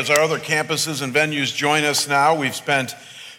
[0.00, 2.94] As our other campuses and venues join us now, we've spent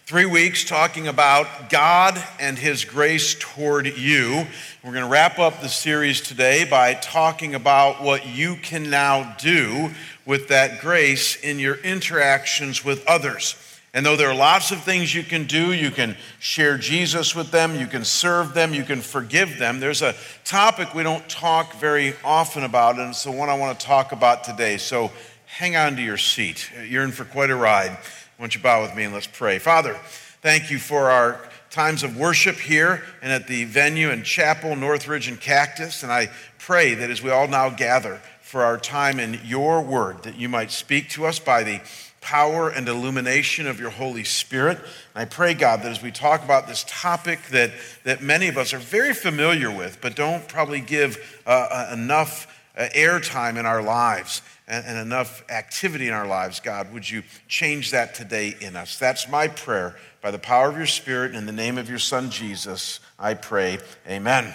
[0.05, 4.45] three weeks talking about God and His grace toward you.
[4.83, 9.35] We're going to wrap up the series today by talking about what you can now
[9.39, 9.89] do
[10.27, 13.55] with that grace in your interactions with others.
[13.93, 17.49] And though there are lots of things you can do, you can share Jesus with
[17.49, 19.79] them, you can serve them, you can forgive them.
[19.79, 23.77] There's a topic we don't talk very often about, and it's the one I want
[23.77, 24.77] to talk about today.
[24.77, 25.11] So
[25.57, 26.71] hang on to your seat.
[26.87, 27.91] You're in for quite a ride.
[27.91, 27.97] Why
[28.39, 29.59] don't you bow with me and let's pray?
[29.59, 29.95] Father,
[30.41, 35.27] thank you for our times of worship here and at the venue and chapel, Northridge
[35.27, 36.03] and Cactus.
[36.03, 40.23] And I pray that as we all now gather for our time in your word,
[40.23, 41.81] that you might speak to us by the
[42.21, 44.77] power and illumination of your Holy Spirit.
[44.77, 47.71] And I pray, God, that as we talk about this topic that,
[48.05, 52.47] that many of us are very familiar with, but don't probably give uh, uh enough
[52.77, 54.41] uh, airtime in our lives,
[54.71, 58.97] and, and enough activity in our lives, God, would you change that today in us?
[58.97, 59.97] That's my prayer.
[60.21, 63.33] By the power of your Spirit and in the name of your Son, Jesus, I
[63.33, 63.79] pray.
[64.07, 64.53] Amen.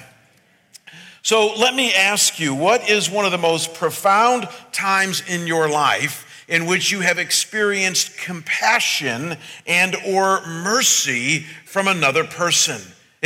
[1.23, 5.69] So let me ask you, what is one of the most profound times in your
[5.69, 12.81] life in which you have experienced compassion and or mercy from another person?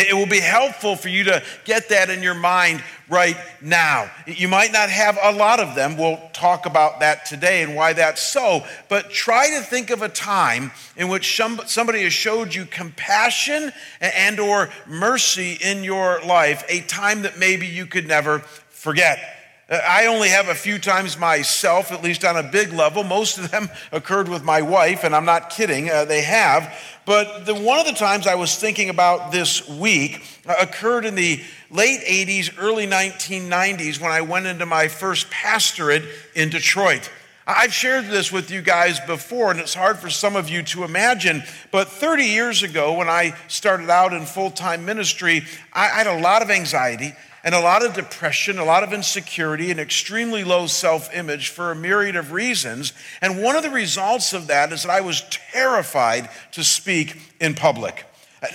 [0.09, 4.11] It will be helpful for you to get that in your mind right now.
[4.27, 5.97] You might not have a lot of them.
[5.97, 8.65] We'll talk about that today and why that's so.
[8.89, 14.41] But try to think of a time in which somebody has showed you compassion and
[14.41, 19.40] or mercy in your life, a time that maybe you could never forget.
[19.71, 23.05] I only have a few times myself, at least on a big level.
[23.05, 26.77] Most of them occurred with my wife, and I'm not kidding, uh, they have.
[27.07, 31.15] But the, one of the times I was thinking about this week uh, occurred in
[31.15, 31.41] the
[31.71, 36.03] late 80s, early 1990s when I went into my first pastorate
[36.35, 37.09] in Detroit.
[37.47, 40.83] I've shared this with you guys before, and it's hard for some of you to
[40.83, 41.45] imagine.
[41.71, 46.21] But 30 years ago, when I started out in full time ministry, I had a
[46.21, 50.67] lot of anxiety and a lot of depression, a lot of insecurity, and extremely low
[50.67, 52.93] self image for a myriad of reasons.
[53.23, 57.55] And one of the results of that is that I was terrified to speak in
[57.55, 58.05] public.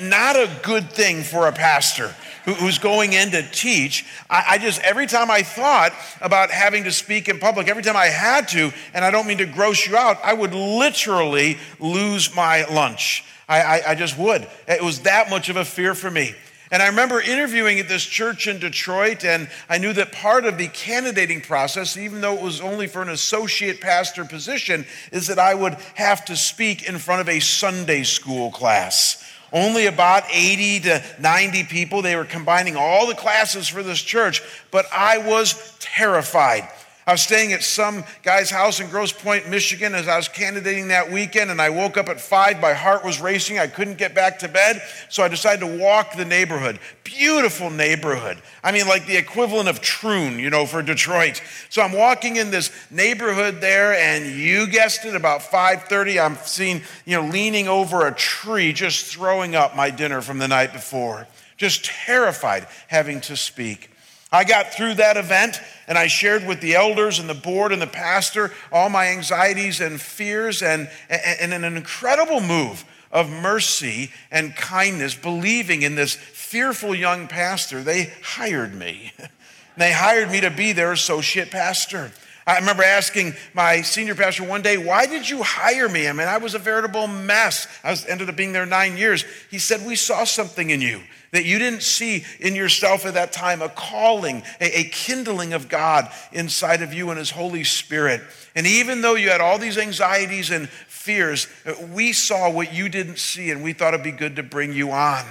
[0.02, 2.14] Not a good thing for a pastor
[2.46, 4.06] who's going in to teach.
[4.30, 8.06] I just, every time I thought about having to speak in public, every time I
[8.06, 12.66] had to, and I don't mean to gross you out, I would literally lose my
[12.66, 13.24] lunch.
[13.48, 14.48] I, I, I just would.
[14.68, 16.36] It was that much of a fear for me.
[16.76, 20.58] And I remember interviewing at this church in Detroit, and I knew that part of
[20.58, 25.40] the candidating process, even though it was only for an associate pastor position, is that
[25.40, 29.24] I would have to speak in front of a Sunday school class.
[29.54, 32.02] Only about 80 to 90 people.
[32.02, 36.68] They were combining all the classes for this church, but I was terrified.
[37.08, 40.88] I was staying at some guy's house in Grosse Pointe, Michigan, as I was candidating
[40.88, 42.60] that weekend, and I woke up at five.
[42.60, 43.60] My heart was racing.
[43.60, 46.80] I couldn't get back to bed, so I decided to walk the neighborhood.
[47.04, 48.42] Beautiful neighborhood.
[48.64, 51.44] I mean, like the equivalent of Troon, you know, for Detroit.
[51.70, 56.82] So I'm walking in this neighborhood there, and you guessed it, about 5:30, I'm seen,
[57.06, 61.28] you know, leaning over a tree, just throwing up my dinner from the night before.
[61.56, 63.92] Just terrified having to speak.
[64.32, 67.82] I got through that event and I shared with the elders and the board and
[67.82, 74.12] the pastor all my anxieties and fears and, and, and an incredible move of mercy
[74.32, 77.82] and kindness, believing in this fearful young pastor.
[77.82, 79.14] They hired me.
[79.78, 82.12] they hired me to be their associate pastor.
[82.48, 86.08] I remember asking my senior pastor one day, Why did you hire me?
[86.08, 87.68] I mean, I was a veritable mess.
[87.84, 89.26] I was, ended up being there nine years.
[89.50, 93.34] He said, We saw something in you that you didn't see in yourself at that
[93.34, 98.22] time a calling, a, a kindling of God inside of you and His Holy Spirit.
[98.54, 101.48] And even though you had all these anxieties and fears,
[101.92, 104.92] we saw what you didn't see and we thought it'd be good to bring you
[104.92, 105.26] on.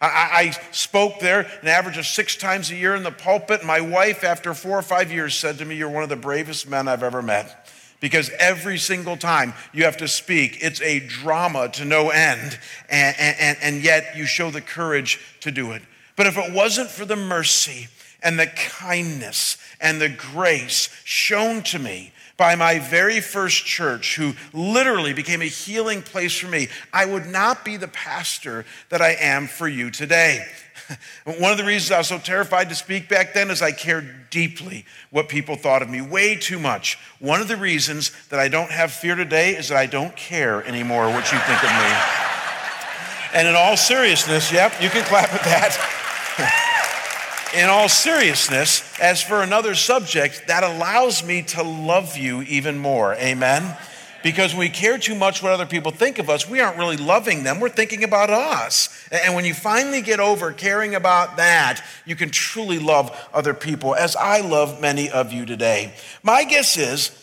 [0.00, 3.64] I, I, spoke there an average of six times a year in the pulpit.
[3.64, 6.68] My wife, after four or five years, said to me, You're one of the bravest
[6.68, 7.68] men I've ever met.
[8.00, 12.58] Because every single time you have to speak, it's a drama to no end,
[12.88, 15.82] and, and, and yet you show the courage to do it.
[16.16, 17.88] But if it wasn't for the mercy
[18.22, 24.32] and the kindness and the grace shown to me by my very first church, who
[24.54, 29.10] literally became a healing place for me, I would not be the pastor that I
[29.10, 30.46] am for you today.
[31.24, 34.30] One of the reasons I was so terrified to speak back then is I cared
[34.30, 36.98] deeply what people thought of me, way too much.
[37.18, 40.64] One of the reasons that I don't have fear today is that I don't care
[40.64, 41.92] anymore what you think of me.
[43.34, 46.66] And in all seriousness, yep, you can clap at that.
[47.54, 53.14] in all seriousness, as for another subject, that allows me to love you even more.
[53.14, 53.76] Amen?
[54.22, 56.96] Because when we care too much what other people think of us, we aren't really
[56.96, 57.58] loving them.
[57.58, 59.08] We're thinking about us.
[59.10, 63.94] And when you finally get over caring about that, you can truly love other people,
[63.94, 65.94] as I love many of you today.
[66.22, 67.16] My guess is,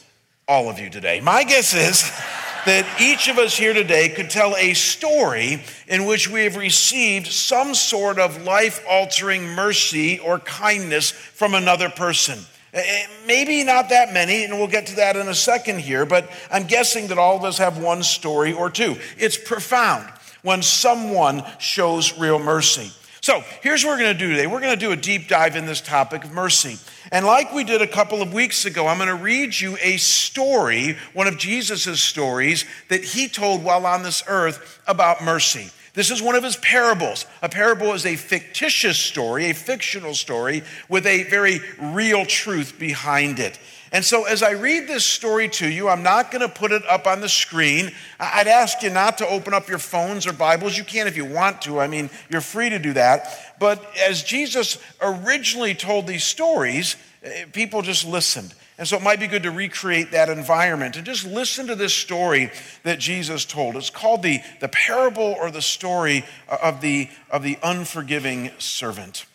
[0.48, 2.04] all of you today, my guess is
[2.68, 7.28] that each of us here today could tell a story in which we have received
[7.28, 12.38] some sort of life altering mercy or kindness from another person.
[12.74, 16.06] Eh, eh, maybe not that many, and we'll get to that in a second here,
[16.06, 18.98] but I'm guessing that all of us have one story or two.
[19.18, 20.06] It's profound
[20.42, 22.92] when someone shows real mercy.
[23.28, 24.48] So here's what we're going to do today.
[24.48, 26.78] We're going to do a deep dive in this topic of mercy.
[27.12, 29.98] And like we did a couple of weeks ago, I'm going to read you a
[29.98, 35.70] story, one of Jesus' stories that he told while on this earth about mercy.
[35.94, 37.26] This is one of his parables.
[37.42, 43.40] A parable is a fictitious story, a fictional story with a very real truth behind
[43.40, 43.60] it.
[43.98, 46.86] And so, as I read this story to you, I'm not going to put it
[46.86, 47.92] up on the screen.
[48.20, 50.78] I'd ask you not to open up your phones or Bibles.
[50.78, 51.80] You can if you want to.
[51.80, 53.56] I mean, you're free to do that.
[53.60, 58.54] But as Jesus originally told these stories, eh, people just listened.
[58.78, 61.96] And so it might be good to recreate that environment and just listen to this
[61.96, 62.52] story
[62.84, 63.76] that Jesus told.
[63.76, 69.26] It's called the, the parable or the story of the, of the unforgiving servant.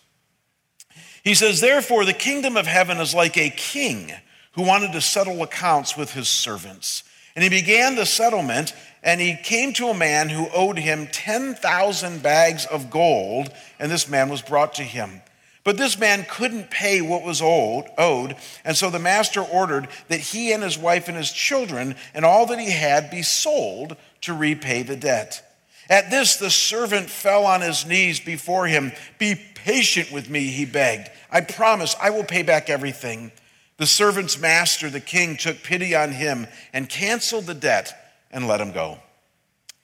[1.25, 4.13] He says, Therefore, the kingdom of heaven is like a king
[4.53, 7.05] who wanted to settle accounts with his servants.
[7.35, 12.23] And he began the settlement, and he came to a man who owed him 10,000
[12.23, 15.23] bags of gold, and this man was brought to him.
[15.65, 20.21] But this man couldn't pay what was owed, owed, and so the master ordered that
[20.21, 24.35] he and his wife and his children and all that he had be sold to
[24.35, 25.43] repay the debt.
[25.89, 28.93] At this, the servant fell on his knees before him.
[29.19, 31.11] Be patient with me, he begged.
[31.31, 33.31] I promise I will pay back everything.
[33.79, 37.93] The servant's master, the king, took pity on him and canceled the debt
[38.31, 38.99] and let him go.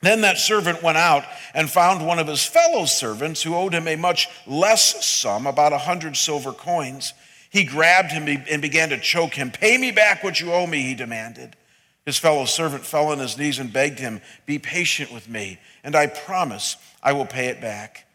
[0.01, 1.25] Then that servant went out
[1.55, 5.73] and found one of his fellow servants who owed him a much less sum, about
[5.73, 7.15] a hundred silver coins.
[7.51, 9.51] He grabbed him and began to choke him.
[9.51, 11.57] Pay me back what you owe me, he demanded.
[12.05, 15.97] His fellow servant fell on his knees and begged him, Be patient with me, and
[15.97, 18.07] I promise I will pay it back.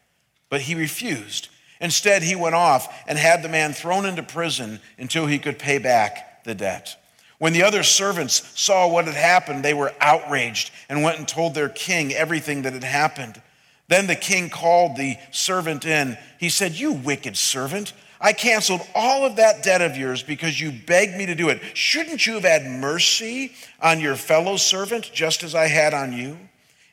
[0.48, 1.48] But he refused.
[1.84, 5.76] Instead, he went off and had the man thrown into prison until he could pay
[5.76, 6.96] back the debt.
[7.36, 11.52] When the other servants saw what had happened, they were outraged and went and told
[11.52, 13.42] their king everything that had happened.
[13.88, 16.16] Then the king called the servant in.
[16.40, 20.72] He said, You wicked servant, I canceled all of that debt of yours because you
[20.72, 21.60] begged me to do it.
[21.76, 26.38] Shouldn't you have had mercy on your fellow servant just as I had on you?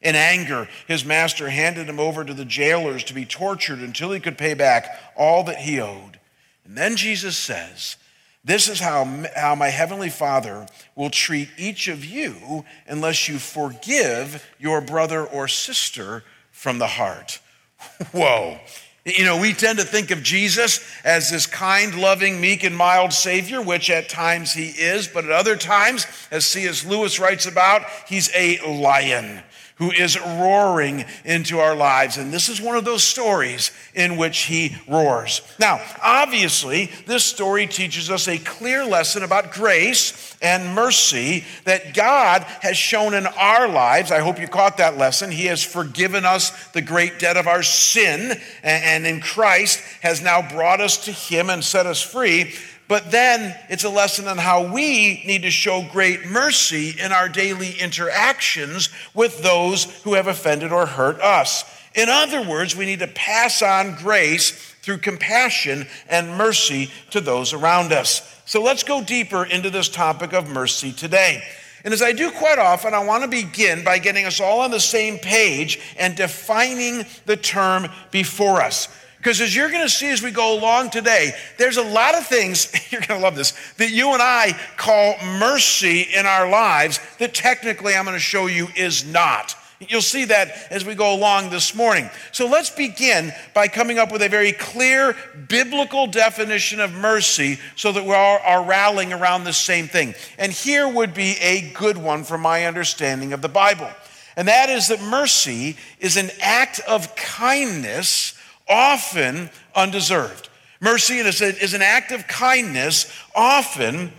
[0.02, 4.20] In anger, his master handed him over to the jailers to be tortured until he
[4.20, 6.20] could pay back all that he owed.
[6.66, 7.98] And then Jesus says,
[8.44, 9.06] this is how,
[9.36, 10.66] how my heavenly Father
[10.96, 17.40] will treat each of you unless you forgive your brother or sister from the heart.
[18.12, 18.60] Whoa.
[19.06, 23.14] You know, we tend to think of Jesus as this kind, loving, meek, and mild
[23.14, 26.86] Savior, which at times he is, but at other times, as C.S.
[26.86, 29.42] Lewis writes about, he's a lion
[29.82, 32.18] who is roaring into our lives.
[32.18, 35.42] And this is one of those stories in which he roars.
[35.58, 42.44] Now, obviously, this story teaches us a clear lesson about grace and mercy that God
[42.62, 44.12] has shown in our lives.
[44.12, 45.32] I hope you caught that lesson.
[45.32, 50.48] He has forgiven us the great debt of our sin, and in Christ has now
[50.48, 52.54] brought us to him and set us free.
[52.92, 57.30] But then it's a lesson on how we need to show great mercy in our
[57.30, 61.64] daily interactions with those who have offended or hurt us.
[61.96, 67.54] In other words, we need to pass on grace through compassion and mercy to those
[67.54, 68.42] around us.
[68.46, 71.42] So let's go deeper into this topic of mercy today.
[71.86, 74.72] And as I do quite often, I want to begin by getting us all on
[74.72, 78.90] the same page and defining the term before us.
[79.22, 82.26] Because as you're going to see as we go along today, there's a lot of
[82.26, 87.00] things, you're going to love this, that you and I call mercy in our lives
[87.20, 89.56] that technically I'm going to show you is not.
[89.80, 92.10] You'll see that as we go along this morning.
[92.32, 95.16] So let's begin by coming up with a very clear
[95.48, 100.16] biblical definition of mercy so that we all are rallying around the same thing.
[100.40, 103.90] And here would be a good one from my understanding of the Bible.
[104.36, 108.34] And that is that mercy is an act of kindness
[108.72, 110.50] often undeserved.
[110.80, 114.12] Mercy is an act of kindness, often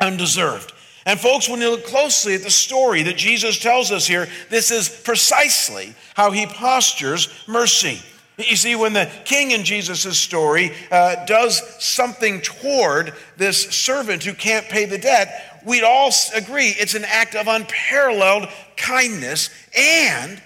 [0.00, 0.72] undeserved.
[1.04, 4.70] And, folks, when you look closely at the story that Jesus tells us here, this
[4.70, 8.00] is precisely how he postures mercy.
[8.38, 14.32] You see, when the king in Jesus' story uh, does something toward this servant who
[14.32, 20.40] can't pay the debt, we'd all agree it's an act of unparalleled kindness and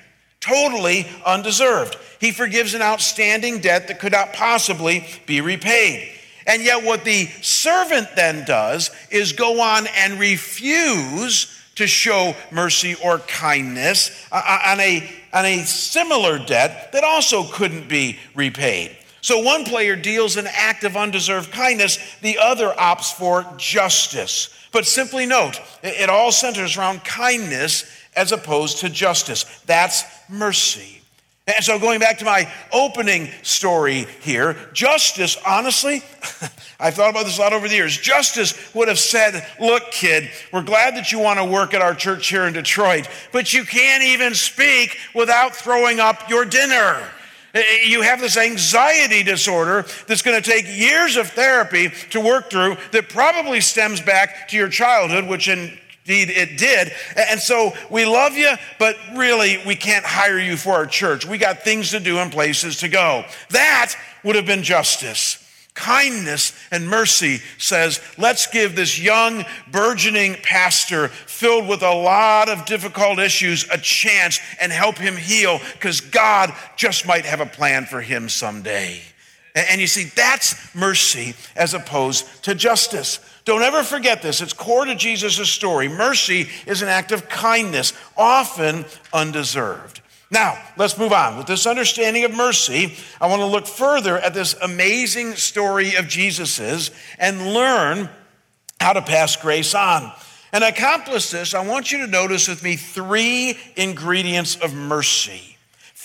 [0.44, 1.96] totally undeserved.
[2.20, 6.10] He forgives an outstanding debt that could not possibly be repaid.
[6.46, 12.96] And yet, what the servant then does is go on and refuse to show mercy
[13.02, 18.96] or kindness uh, uh, on a, on a similar debt that also couldn't be repaid.
[19.22, 24.50] So one player deals an act of undeserved kindness, the other opts for justice.
[24.70, 29.44] But simply note, it all centers around kindness as opposed to justice.
[29.66, 31.00] That's mercy.
[31.46, 36.02] And so, going back to my opening story here, justice, honestly,
[36.80, 37.98] I've thought about this a lot over the years.
[37.98, 41.94] Justice would have said, Look, kid, we're glad that you want to work at our
[41.94, 47.02] church here in Detroit, but you can't even speak without throwing up your dinner.
[47.52, 52.20] Eh, eh, you have this anxiety disorder that's going to take years of therapy to
[52.20, 56.92] work through that probably stems back to your childhood, which in Indeed, it did.
[57.16, 61.24] And so we love you, but really, we can't hire you for our church.
[61.24, 63.24] We got things to do and places to go.
[63.50, 65.40] That would have been justice.
[65.72, 72.64] Kindness and mercy says, let's give this young, burgeoning pastor filled with a lot of
[72.64, 77.86] difficult issues a chance and help him heal because God just might have a plan
[77.86, 79.00] for him someday.
[79.56, 83.18] And you see, that's mercy as opposed to justice.
[83.44, 84.40] Don't ever forget this.
[84.40, 85.88] It's core to Jesus' story.
[85.88, 90.00] Mercy is an act of kindness, often undeserved.
[90.30, 91.36] Now, let's move on.
[91.36, 96.08] With this understanding of mercy, I want to look further at this amazing story of
[96.08, 98.08] Jesus's and learn
[98.80, 100.10] how to pass grace on.
[100.52, 105.53] And accomplish this, I want you to notice with me three ingredients of mercy.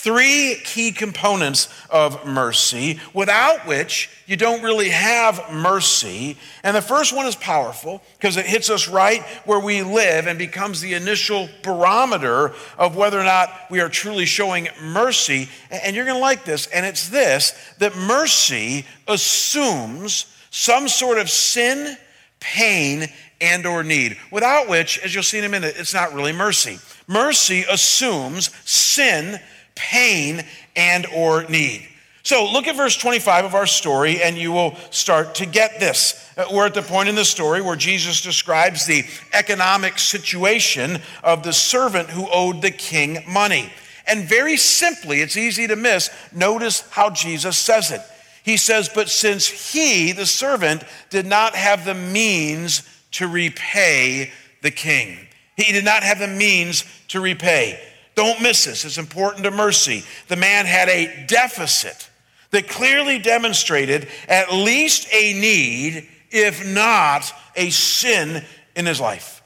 [0.01, 6.37] Three key components of mercy, without which you don't really have mercy.
[6.63, 10.39] And the first one is powerful because it hits us right where we live and
[10.39, 15.49] becomes the initial barometer of whether or not we are truly showing mercy.
[15.69, 16.67] And you're going to like this.
[16.67, 21.97] And it's this that mercy assumes some sort of sin,
[22.39, 23.09] pain,
[23.41, 26.77] and or need without which as you'll see in a minute it's not really mercy
[27.07, 29.39] mercy assumes sin
[29.79, 30.45] pain
[30.75, 31.87] and or need.
[32.23, 36.31] So look at verse 25 of our story and you will start to get this.
[36.37, 41.43] Uh, we're at the point in the story where Jesus describes the economic situation of
[41.43, 43.71] the servant who owed the king money.
[44.05, 48.01] And very simply, it's easy to miss, notice how Jesus says it.
[48.43, 54.31] He says, But since he, the servant, did not have the means to repay
[54.61, 55.17] the king,
[55.55, 57.79] he did not have the means to repay.
[58.19, 58.83] Don't miss this.
[58.83, 60.03] It's important to mercy.
[60.27, 62.09] The man had a deficit
[62.51, 68.43] that clearly demonstrated at least a need, if not a sin
[68.75, 69.41] in his life.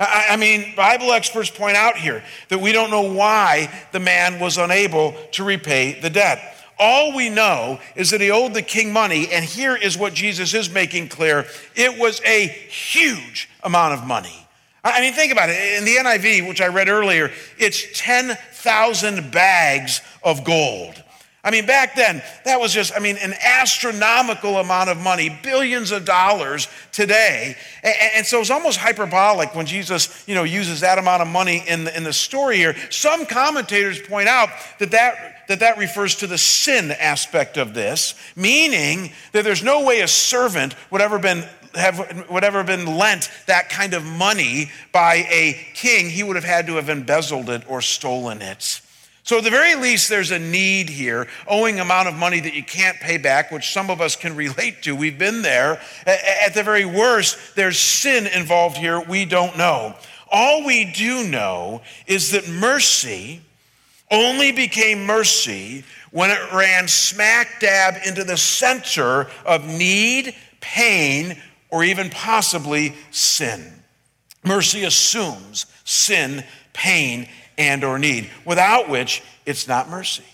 [0.00, 4.58] I mean, Bible experts point out here that we don't know why the man was
[4.58, 6.40] unable to repay the debt.
[6.80, 10.52] All we know is that he owed the king money, and here is what Jesus
[10.52, 14.45] is making clear it was a huge amount of money.
[14.94, 15.78] I mean, think about it.
[15.78, 21.02] In the NIV, which I read earlier, it's 10,000 bags of gold.
[21.46, 25.92] I mean, back then, that was just, I mean, an astronomical amount of money, billions
[25.92, 27.56] of dollars today.
[27.84, 31.84] And, so it's almost hyperbolic when Jesus, you know, uses that amount of money in
[31.84, 32.74] the, in the story here.
[32.90, 34.48] Some commentators point out
[34.80, 39.84] that that that that refers to the sin aspect of this, meaning that there's no
[39.84, 41.44] way a servant would ever been
[41.76, 46.44] have would ever been lent that kind of money by a king, he would have
[46.44, 48.80] had to have embezzled it or stolen it.
[49.26, 52.62] So, at the very least, there's a need here, owing amount of money that you
[52.62, 54.94] can't pay back, which some of us can relate to.
[54.94, 55.80] We've been there.
[56.06, 59.96] At the very worst, there's sin involved here we don't know.
[60.30, 63.40] All we do know is that mercy
[64.10, 71.36] only became mercy when it ran smack dab into the center of need, pain,
[71.70, 73.72] or even possibly sin.
[74.44, 80.24] Mercy assumes sin, pain, and or need, without which it's not mercy.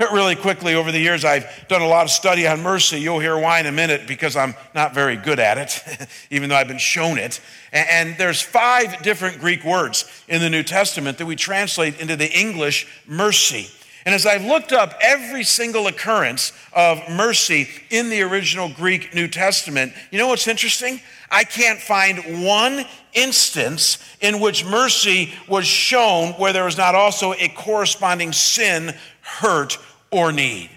[0.00, 2.98] Really quickly, over the years, I've done a lot of study on mercy.
[2.98, 6.56] You'll hear why in a minute because I'm not very good at it, even though
[6.56, 7.40] I've been shown it.
[7.72, 12.30] And there's five different Greek words in the New Testament that we translate into the
[12.30, 13.68] English mercy.
[14.04, 19.28] And as I've looked up every single occurrence of mercy in the original Greek New
[19.28, 21.00] Testament, you know what's interesting?
[21.30, 22.84] I can't find one
[23.14, 29.78] instance in which mercy was shown where there was not also a corresponding sin, hurt,
[30.10, 30.70] or need.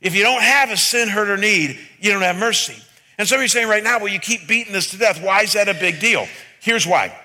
[0.00, 2.76] If you don't have a sin, hurt, or need, you don't have mercy.
[3.16, 5.22] And some of you are saying right now, well, you keep beating this to death.
[5.22, 6.26] Why is that a big deal?
[6.60, 7.16] Here's why.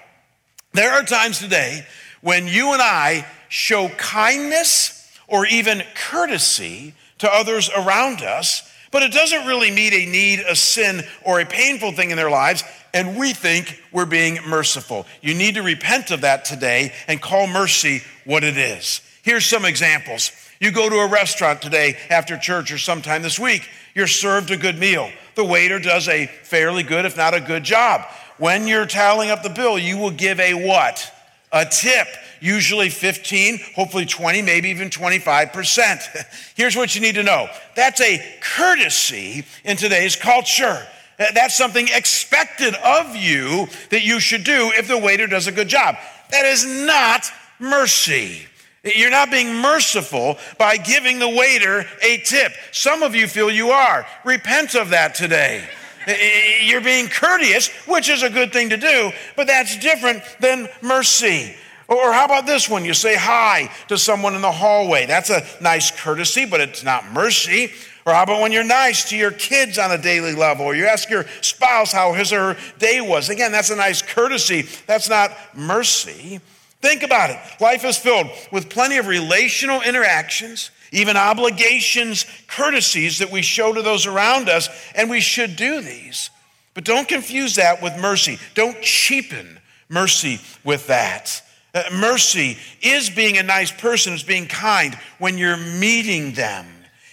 [0.74, 1.86] There are times today
[2.22, 4.97] when you and I show kindness
[5.28, 10.56] or even courtesy to others around us, but it doesn't really meet a need, a
[10.56, 15.06] sin, or a painful thing in their lives, and we think we're being merciful.
[15.22, 19.02] You need to repent of that today and call mercy what it is.
[19.24, 20.32] Here's some examples.
[20.60, 24.58] You go to a restaurant today after church or sometime this week, you're served a
[24.58, 25.10] good meal.
[25.36, 28.02] The waiter does a fairly good, if not a good job.
[28.38, 31.12] When you're tallying up the bill, you will give a what?
[31.52, 32.08] A tip
[32.40, 36.26] usually 15, hopefully 20, maybe even 25%.
[36.56, 40.86] Here's what you need to know that's a courtesy in today's culture.
[41.18, 45.68] That's something expected of you that you should do if the waiter does a good
[45.68, 45.96] job.
[46.30, 47.26] That is not
[47.60, 48.46] mercy.
[48.84, 52.54] You're not being merciful by giving the waiter a tip.
[52.72, 54.06] Some of you feel you are.
[54.24, 55.68] Repent of that today.
[56.64, 61.54] You're being courteous, which is a good thing to do, but that's different than mercy.
[61.88, 62.84] Or how about this one?
[62.84, 65.06] You say hi to someone in the hallway.
[65.06, 67.72] That's a nice courtesy, but it's not mercy.
[68.06, 70.66] Or how about when you're nice to your kids on a daily level?
[70.66, 73.30] Or you ask your spouse how his or her day was.
[73.30, 74.64] Again, that's a nice courtesy.
[74.86, 76.42] That's not mercy.
[76.82, 77.40] Think about it.
[77.60, 83.82] Life is filled with plenty of relational interactions, even obligations, courtesies that we show to
[83.82, 86.30] those around us, and we should do these.
[86.74, 88.40] But don't confuse that with mercy.
[88.54, 91.42] Don't cheapen mercy with that.
[91.78, 96.66] Uh, mercy is being a nice person, is being kind when you're meeting them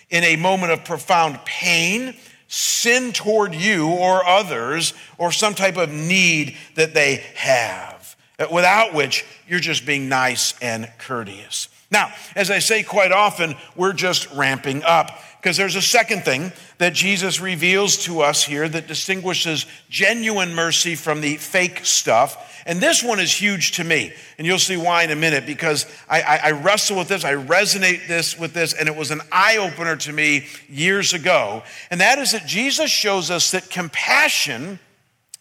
[0.09, 2.17] in a moment of profound pain,
[2.49, 8.95] sin toward you or others, or some type of need that they have, uh, without
[8.95, 11.69] which you're just being nice and courteous.
[11.91, 15.11] Now, as I say quite often, we're just ramping up
[15.45, 20.95] because there's a second thing that Jesus reveals to us here that distinguishes genuine mercy
[20.95, 22.63] from the fake stuff.
[22.65, 24.15] And this one is huge to me.
[24.39, 27.35] And you'll see why in a minute because I, I, I wrestle with this, I
[27.35, 31.63] resonate this with this, and it was an eye opener to me years ago.
[31.91, 34.79] And that is that Jesus shows us that compassion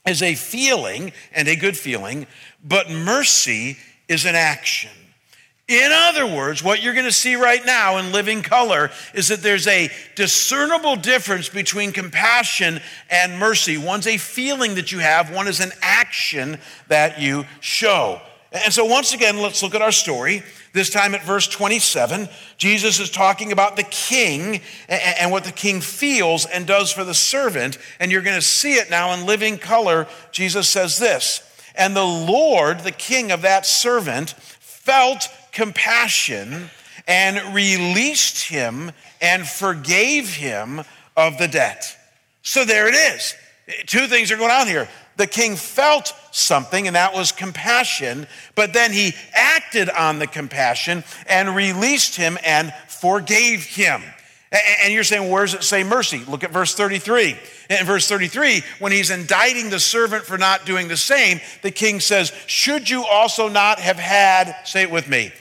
[0.05, 2.27] is a feeling and a good feeling,
[2.61, 3.77] but mercy
[4.09, 4.91] is an action.
[5.69, 9.41] In other words, what you're going to see right now in living color is that
[9.41, 13.77] there's a discernible difference between compassion and mercy.
[13.77, 18.21] One's a feeling that you have, one is an action that you show.
[18.51, 20.43] And so, once again, let's look at our story.
[20.73, 25.81] This time at verse 27, Jesus is talking about the king and what the king
[25.81, 27.77] feels and does for the servant.
[27.99, 30.07] And you're going to see it now in living color.
[30.31, 31.41] Jesus says this
[31.73, 36.69] And the Lord, the king of that servant, felt compassion
[37.07, 40.81] and released him and forgave him
[41.15, 41.97] of the debt.
[42.41, 43.35] So there it is.
[43.85, 44.89] Two things are going on here.
[45.15, 51.03] The king felt something, and that was compassion, but then he acted on the compassion
[51.27, 54.01] and released him and forgave him.
[54.83, 56.23] And you're saying, where does it say mercy?
[56.27, 57.35] Look at verse 33.
[57.69, 61.99] In verse 33, when he's indicting the servant for not doing the same, the king
[61.99, 65.31] says, Should you also not have had, say it with me,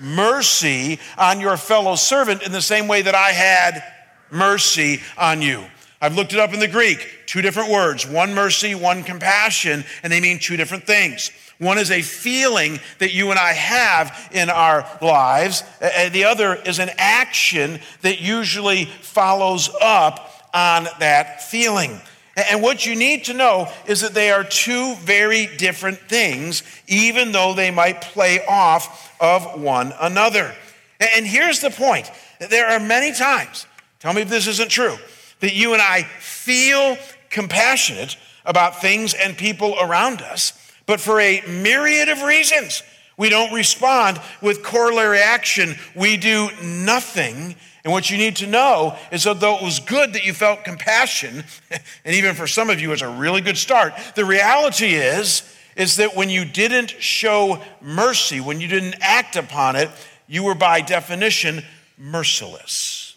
[0.00, 3.82] mercy on your fellow servant in the same way that I had
[4.30, 5.64] mercy on you?
[6.00, 10.12] I've looked it up in the Greek, two different words one mercy, one compassion, and
[10.12, 11.30] they mean two different things.
[11.58, 16.54] One is a feeling that you and I have in our lives, and the other
[16.54, 22.00] is an action that usually follows up on that feeling.
[22.36, 27.32] And what you need to know is that they are two very different things, even
[27.32, 30.54] though they might play off of one another.
[31.00, 33.66] And here's the point there are many times,
[33.98, 34.96] tell me if this isn't true,
[35.40, 36.96] that you and I feel
[37.30, 40.52] compassionate about things and people around us
[40.90, 42.82] but for a myriad of reasons,
[43.16, 45.76] we don't respond with corollary action.
[45.94, 47.54] We do nothing.
[47.84, 50.64] And what you need to know is that though it was good that you felt
[50.64, 51.44] compassion,
[52.04, 55.42] and even for some of you it's a really good start, the reality is,
[55.76, 59.88] is that when you didn't show mercy, when you didn't act upon it,
[60.26, 61.62] you were by definition
[61.96, 63.16] merciless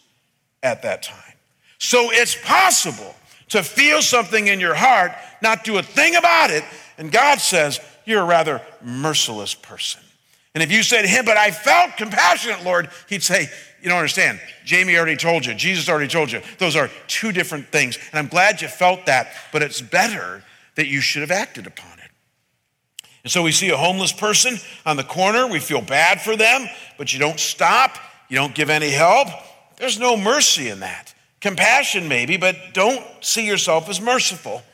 [0.62, 1.34] at that time.
[1.78, 3.13] So it's possible
[3.49, 6.63] to feel something in your heart, not do a thing about it,
[6.97, 10.02] and God says, You're a rather merciless person.
[10.56, 13.49] And if you say to him, But I felt compassionate, Lord, he'd say,
[13.84, 14.39] You don't understand.
[14.63, 16.41] Jamie already told you, Jesus already told you.
[16.58, 17.98] Those are two different things.
[18.12, 20.41] And I'm glad you felt that, but it's better
[20.76, 22.10] that you should have acted upon it.
[23.24, 25.48] And so we see a homeless person on the corner.
[25.48, 26.65] We feel bad for them,
[26.98, 27.98] but you don't stop.
[28.30, 29.28] You don't give any help.
[29.76, 31.13] There's no mercy in that.
[31.41, 34.63] Compassion, maybe, but don't see yourself as merciful.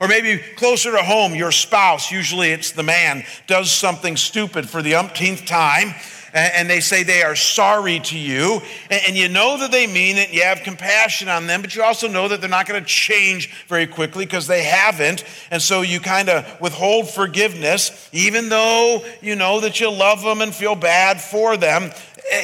[0.00, 4.82] Or maybe closer to home, your spouse, usually it's the man, does something stupid for
[4.82, 5.94] the umpteenth time,
[6.32, 10.32] and they say they are sorry to you, and you know that they mean it,
[10.32, 13.52] you have compassion on them, but you also know that they're not going to change
[13.66, 19.36] very quickly because they haven't, and so you kind of withhold forgiveness, even though you
[19.36, 21.90] know that you love them and feel bad for them.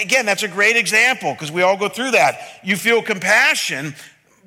[0.01, 2.61] Again, that's a great example because we all go through that.
[2.63, 3.95] You feel compassion,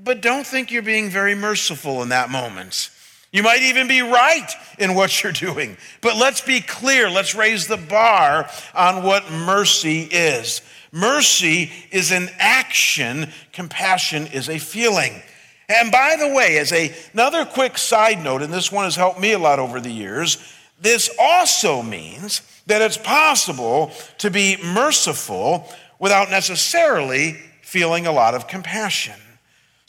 [0.04, 2.90] but don't think you're being very merciful in that moment.
[3.32, 5.78] You might even be right in what you're doing.
[6.02, 7.10] But let's be clear.
[7.10, 10.62] Let's raise the bar on what mercy is.
[10.92, 15.22] Mercy is an action, compassion is a feeling.
[15.70, 19.20] And by the way, as a, another quick side note, and this one has helped
[19.20, 20.38] me a lot over the years,
[20.82, 28.48] this also means that it's possible to be merciful without necessarily feeling a lot of
[28.48, 29.16] compassion.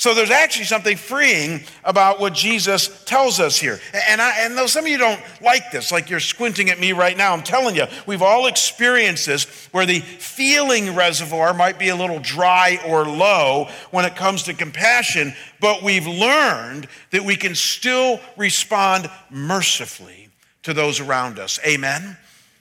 [0.03, 3.79] So there's actually something freeing about what Jesus tells us here.
[4.09, 6.91] And, I, and though some of you don't like this, like you're squinting at me
[6.91, 11.91] right now, I'm telling you, we've all experienced this where the feeling reservoir might be
[11.91, 17.37] a little dry or low when it comes to compassion, but we've learned that we
[17.37, 20.31] can still respond mercifully
[20.65, 21.61] to those around us.
[21.65, 22.17] Amen?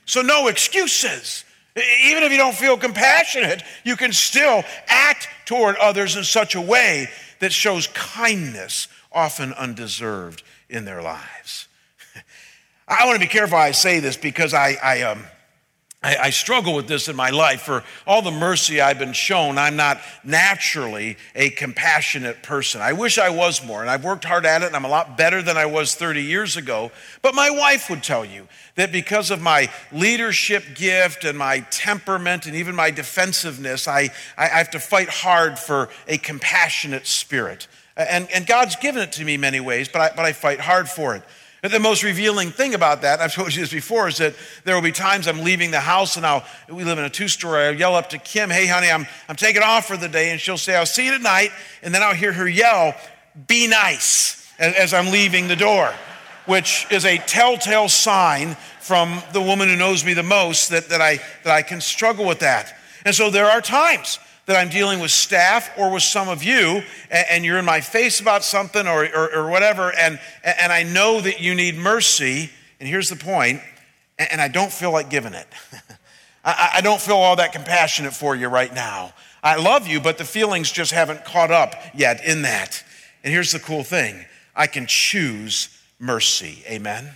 [0.05, 1.43] So no excuses.
[2.03, 6.61] Even if you don't feel compassionate, you can still act toward others in such a
[6.61, 7.09] way
[7.41, 11.67] that shows kindness, often undeserved, in their lives.
[12.87, 15.25] I want to be careful I say this because I, I, um,
[16.03, 17.61] I, I, struggle with this in my life.
[17.61, 22.81] For all the mercy I've been shown, I'm not naturally a compassionate person.
[22.81, 25.15] I wish I was more, and I've worked hard at it, and I'm a lot
[25.15, 26.91] better than I was 30 years ago.
[27.21, 32.47] But my wife would tell you that because of my leadership gift and my temperament
[32.47, 37.67] and even my defensiveness, I, I have to fight hard for a compassionate spirit.
[37.95, 40.89] And, and God's given it to me many ways, but I, but I fight hard
[40.89, 41.21] for it.
[41.61, 44.81] The most revealing thing about that, I've told you this before, is that there will
[44.81, 47.75] be times I'm leaving the house and I'll, we live in a two story, I'll
[47.75, 50.31] yell up to Kim, hey, honey, I'm, I'm taking off for the day.
[50.31, 51.51] And she'll say, I'll see you tonight.
[51.83, 52.95] And then I'll hear her yell,
[53.47, 55.93] be nice, as, as I'm leaving the door
[56.45, 61.01] which is a telltale sign from the woman who knows me the most that, that,
[61.01, 62.75] I, that I can struggle with that.
[63.05, 66.83] And so there are times that I'm dealing with staff or with some of you,
[67.09, 70.83] and, and you're in my face about something or, or, or, whatever, and, and I
[70.83, 72.49] know that you need mercy.
[72.79, 73.61] And here's the point,
[74.17, 75.47] and, and I don't feel like giving it.
[76.43, 79.13] I, I don't feel all that compassionate for you right now.
[79.43, 82.83] I love you, but the feelings just haven't caught up yet in that.
[83.23, 84.25] And here's the cool thing
[84.55, 86.63] I can choose mercy.
[86.67, 87.15] Amen?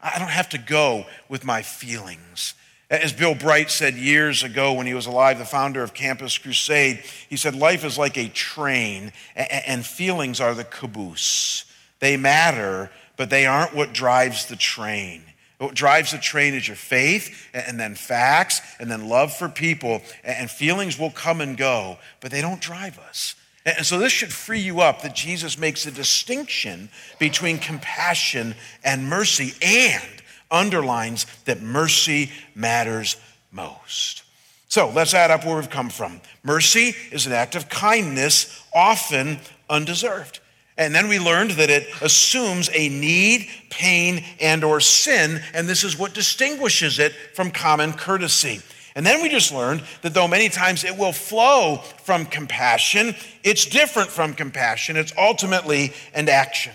[0.00, 2.54] I don't have to go with my feelings.
[2.88, 7.02] As Bill Bright said years ago when he was alive, the founder of Campus Crusade,
[7.28, 11.64] he said, Life is like a train, and feelings are the caboose.
[11.98, 15.22] They matter, but they aren't what drives the train.
[15.58, 20.02] What drives the train is your faith, and then facts, and then love for people,
[20.22, 23.34] and feelings will come and go, but they don't drive us.
[23.64, 29.08] And so this should free you up that Jesus makes a distinction between compassion and
[29.08, 33.16] mercy and underlines that mercy matters
[33.50, 34.22] most.
[34.68, 36.20] So let's add up where we've come from.
[36.42, 39.38] Mercy is an act of kindness, often
[39.70, 40.40] undeserved.
[40.78, 45.84] And then we learned that it assumes a need, pain, and or sin, and this
[45.84, 48.60] is what distinguishes it from common courtesy.
[48.94, 53.66] And then we just learned that though many times it will flow from compassion, it's
[53.66, 54.96] different from compassion.
[54.96, 56.72] It's ultimately an action.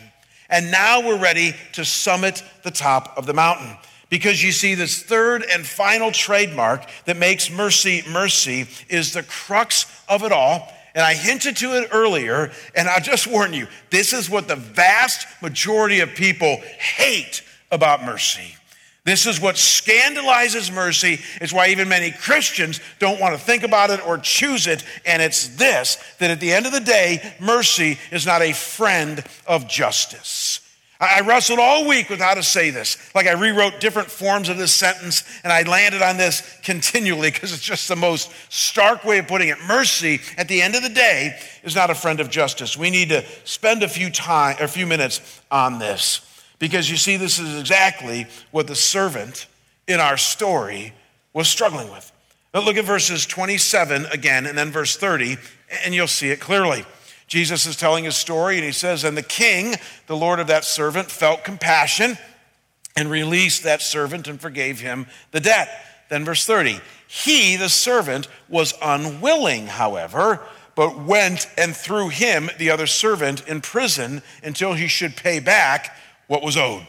[0.51, 3.77] And now we're ready to summit the top of the mountain.
[4.09, 9.85] Because you see, this third and final trademark that makes mercy mercy is the crux
[10.09, 10.71] of it all.
[10.93, 14.57] And I hinted to it earlier, and I'll just warn you this is what the
[14.57, 18.55] vast majority of people hate about mercy.
[19.03, 21.19] This is what scandalizes mercy.
[21.41, 24.83] It's why even many Christians don't want to think about it or choose it.
[25.05, 29.23] And it's this that at the end of the day, mercy is not a friend
[29.47, 30.59] of justice.
[30.99, 32.95] I wrestled all week with how to say this.
[33.15, 37.53] Like I rewrote different forms of this sentence and I landed on this continually because
[37.53, 39.57] it's just the most stark way of putting it.
[39.65, 42.77] Mercy, at the end of the day, is not a friend of justice.
[42.77, 46.21] We need to spend a few time, a few minutes on this.
[46.61, 49.47] Because you see, this is exactly what the servant
[49.87, 50.93] in our story
[51.33, 52.11] was struggling with.
[52.53, 55.37] Now look at verses 27 again and then verse 30,
[55.83, 56.85] and you'll see it clearly.
[57.25, 59.73] Jesus is telling his story, and he says, And the king,
[60.05, 62.15] the Lord of that servant, felt compassion
[62.95, 65.67] and released that servant and forgave him the debt.
[66.09, 70.39] Then verse 30, he, the servant, was unwilling, however,
[70.75, 75.97] but went and threw him, the other servant, in prison until he should pay back
[76.31, 76.87] what was owed.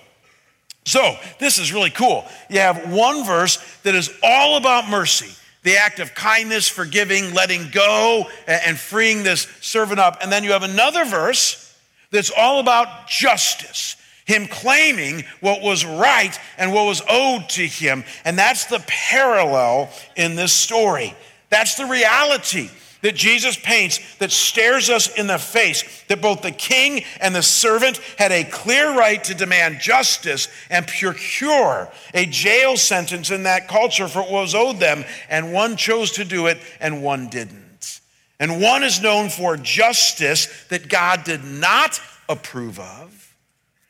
[0.85, 2.25] So, this is really cool.
[2.49, 7.69] You have one verse that is all about mercy the act of kindness, forgiving, letting
[7.71, 10.19] go, and freeing this servant up.
[10.21, 11.77] And then you have another verse
[12.11, 18.03] that's all about justice, him claiming what was right and what was owed to him.
[18.25, 21.15] And that's the parallel in this story.
[21.49, 22.71] That's the reality
[23.03, 27.43] that Jesus paints that stares us in the face that both the king and the
[27.43, 33.69] servant had a clear right to demand justice and procure a jail sentence in that
[33.69, 38.01] culture for what was owed them, and one chose to do it and one didn't.
[38.41, 43.37] And one is known for justice that God did not approve of,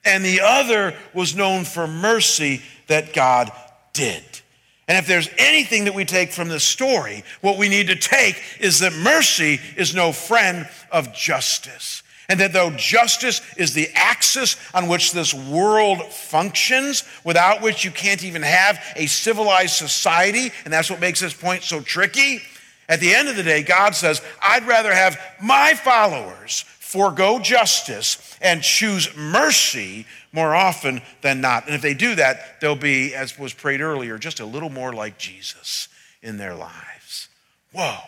[0.04, 3.52] and the other was known for mercy that God
[3.92, 4.41] did.
[4.88, 8.40] And if there's anything that we take from this story, what we need to take
[8.58, 12.02] is that mercy is no friend of justice.
[12.28, 17.90] And that though justice is the axis on which this world functions, without which you
[17.90, 22.40] can't even have a civilized society, and that's what makes this point so tricky,
[22.88, 28.31] at the end of the day, God says, I'd rather have my followers forego justice
[28.42, 31.66] and choose mercy more often than not.
[31.66, 34.92] And if they do that, they'll be, as was prayed earlier, just a little more
[34.92, 35.88] like Jesus
[36.22, 37.28] in their lives.
[37.72, 37.98] Whoa.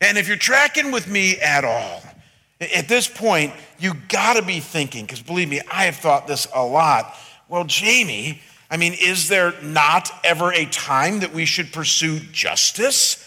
[0.00, 2.02] And if you're tracking with me at all,
[2.60, 6.64] at this point, you gotta be thinking, because believe me, I have thought this a
[6.64, 7.14] lot.
[7.48, 13.24] Well, Jamie, I mean, is there not ever a time that we should pursue justice?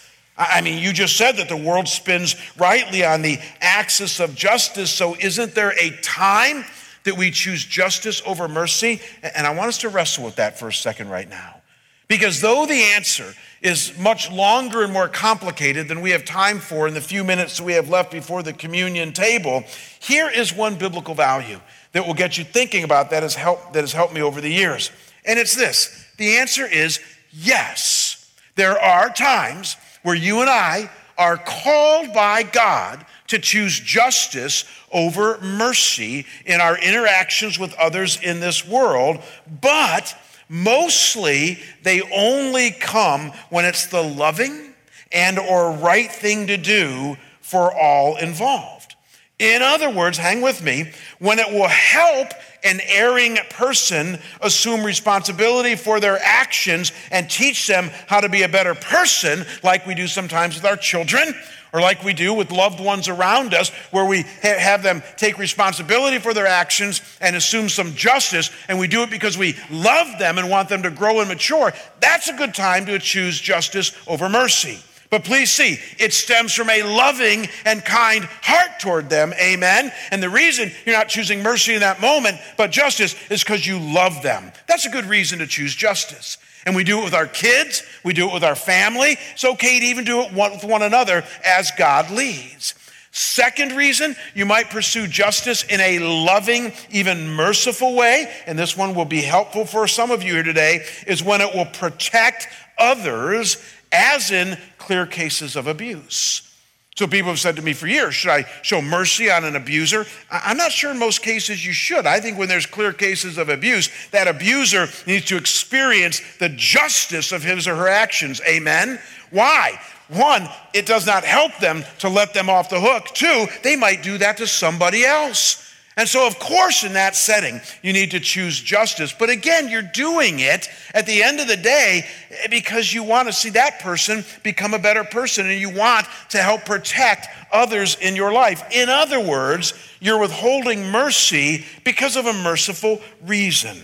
[0.52, 4.92] I mean, you just said that the world spins rightly on the axis of justice.
[4.92, 6.66] So, isn't there a time
[7.04, 9.02] that we choose justice over mercy?
[9.22, 11.62] And I want us to wrestle with that for a second right now.
[12.08, 16.88] Because though the answer is much longer and more complicated than we have time for
[16.88, 19.64] in the few minutes that we have left before the communion table,
[20.00, 21.60] here is one biblical value
[21.94, 24.52] that will get you thinking about that has helped, that has helped me over the
[24.52, 24.92] years.
[25.26, 27.00] And it's this the answer is
[27.32, 28.30] yes.
[28.56, 35.40] There are times where you and I are called by God to choose justice over
[35.40, 39.22] mercy in our interactions with others in this world,
[39.62, 40.16] but
[40.50, 44.74] mostly they only come when it's the loving
[45.12, 48.96] and or right thing to do for all involved.
[49.40, 52.28] In other words, hang with me, when it will help
[52.64, 58.50] an erring person assume responsibility for their actions and teach them how to be a
[58.50, 61.34] better person, like we do sometimes with our children
[61.74, 65.38] or like we do with loved ones around us, where we ha- have them take
[65.38, 70.20] responsibility for their actions and assume some justice, and we do it because we love
[70.20, 71.72] them and want them to grow and mature,
[72.02, 74.80] that's a good time to choose justice over mercy.
[75.12, 79.34] But please see, it stems from a loving and kind heart toward them.
[79.34, 79.92] Amen.
[80.10, 83.78] And the reason you're not choosing mercy in that moment, but justice, is because you
[83.78, 84.54] love them.
[84.68, 86.38] That's a good reason to choose justice.
[86.66, 89.18] And we do it with our kids, we do it with our family.
[89.34, 92.74] It's okay to even do it with one another as God leads.
[93.12, 98.96] Second reason you might pursue justice in a loving, even merciful way, and this one
[98.96, 102.48] will be helpful for some of you here today, is when it will protect
[102.78, 103.58] others
[103.92, 106.48] as in clear cases of abuse.
[106.96, 110.06] So people have said to me for years, should I show mercy on an abuser?
[110.30, 112.06] I'm not sure in most cases you should.
[112.06, 117.32] I think when there's clear cases of abuse, that abuser needs to experience the justice
[117.32, 118.42] of his or her actions.
[118.48, 119.00] Amen?
[119.30, 119.80] Why?
[120.10, 123.06] One, it does not help them to let them off the hook.
[123.14, 125.71] Two, they might do that to somebody else.
[126.02, 129.14] And so, of course, in that setting, you need to choose justice.
[129.14, 132.08] But again, you're doing it at the end of the day
[132.50, 136.40] because you want to see that person become a better person and you want to
[136.40, 138.64] help protect others in your life.
[138.72, 143.78] In other words, you're withholding mercy because of a merciful reason.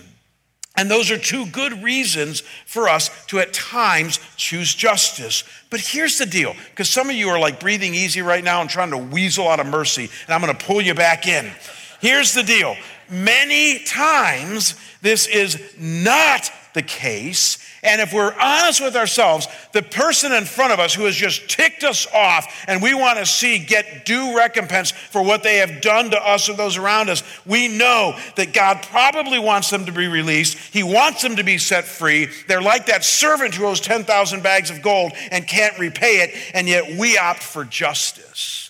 [0.75, 5.43] And those are two good reasons for us to at times choose justice.
[5.69, 8.69] But here's the deal because some of you are like breathing easy right now and
[8.71, 11.51] trying to weasel out of mercy, and I'm going to pull you back in.
[11.99, 12.75] Here's the deal
[13.09, 17.57] many times this is not the case.
[17.83, 21.49] And if we're honest with ourselves, the person in front of us who has just
[21.49, 25.81] ticked us off and we want to see get due recompense for what they have
[25.81, 29.91] done to us or those around us, we know that God probably wants them to
[29.91, 30.57] be released.
[30.73, 32.27] He wants them to be set free.
[32.47, 36.67] They're like that servant who owes 10,000 bags of gold and can't repay it, and
[36.67, 38.69] yet we opt for justice.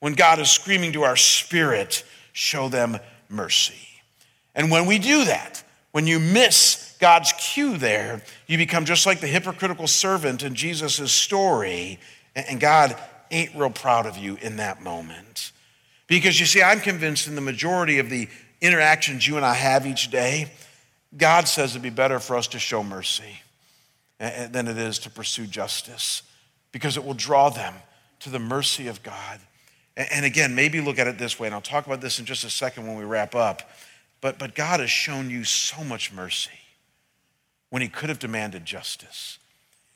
[0.00, 2.04] When God is screaming to our spirit,
[2.38, 2.98] show them
[3.28, 3.74] mercy.
[4.54, 9.20] And when we do that, when you miss God's cue there, you become just like
[9.20, 11.98] the hypocritical servant in Jesus' story,
[12.34, 12.96] and God
[13.30, 15.52] ain't real proud of you in that moment.
[16.06, 18.28] Because you see, I'm convinced in the majority of the
[18.60, 20.50] interactions you and I have each day,
[21.16, 23.42] God says it'd be better for us to show mercy
[24.18, 26.22] than it is to pursue justice
[26.72, 27.74] because it will draw them
[28.20, 29.40] to the mercy of God.
[29.98, 32.44] And again, maybe look at it this way, and I'll talk about this in just
[32.44, 33.68] a second when we wrap up.
[34.20, 36.50] But, but God has shown you so much mercy
[37.70, 39.38] when He could have demanded justice.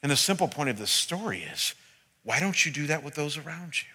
[0.03, 1.75] And the simple point of this story is
[2.25, 3.88] why don't you do that with those around you?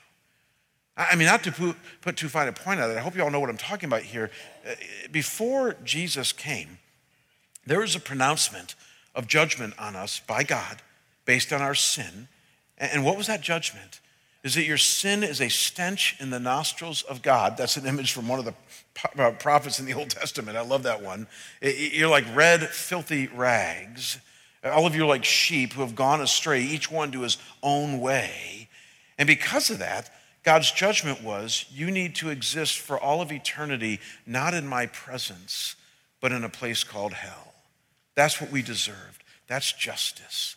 [0.96, 3.30] I mean, not to put, too fine a point on it, I hope you all
[3.30, 4.32] know what I'm talking about here.
[4.68, 4.74] Uh,
[5.12, 6.80] before Jesus came,
[7.66, 8.76] there was a pronouncement
[9.14, 10.82] of judgment on us by God
[11.26, 12.30] based on our sin.
[12.78, 14.00] And what was that judgment?
[14.44, 17.58] Is that your sin is a stench in the nostrils of God.
[17.58, 18.54] That's an image from one of the
[19.18, 20.58] uh, prophets in the Old Testament.
[20.58, 21.28] I love that one.
[21.62, 24.20] You're like red, filthy rags.
[24.64, 28.00] All of you are like sheep who have gone astray, each one to his own
[28.00, 28.70] way.
[29.18, 30.12] And because of that,
[30.44, 35.76] God's judgment was you need to exist for all of eternity, not in my presence,
[36.22, 37.54] but in a place called hell.
[38.16, 39.24] That's what we deserved.
[39.48, 40.57] That's justice.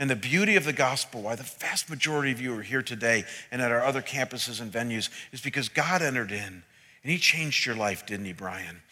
[0.00, 3.24] And the beauty of the gospel, why the vast majority of you are here today
[3.52, 6.64] and at our other campuses and venues, is because God entered in
[7.04, 8.82] and He changed your life, didn't He, Brian?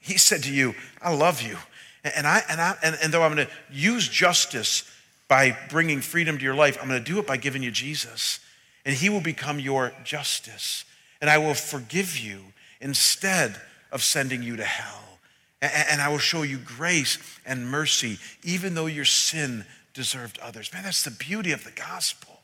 [0.00, 1.58] He said to you, I love you.
[2.02, 4.90] And, I, and, I, and, and though I'm going to use justice
[5.28, 8.40] by bringing freedom to your life, I'm going to do it by giving you Jesus
[8.84, 10.84] and he will become your justice.
[11.20, 12.40] And I will forgive you
[12.80, 13.60] instead
[13.92, 15.18] of sending you to hell.
[15.60, 20.72] And I will show you grace and mercy, even though your sin deserved others.
[20.72, 22.40] Man, that's the beauty of the gospel.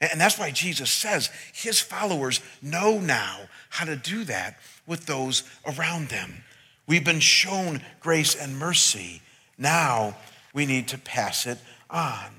[0.00, 5.42] And that's why Jesus says his followers know now how to do that with those
[5.66, 6.44] around them.
[6.86, 9.20] We've been shown grace and mercy.
[9.58, 10.16] Now
[10.52, 11.58] we need to pass it
[11.90, 12.30] on.